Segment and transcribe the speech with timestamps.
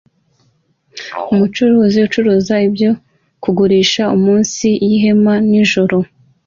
[1.31, 2.91] Umucuruzi ucuruza ibiryo
[3.43, 5.97] bigurisha munsi yihema nijoro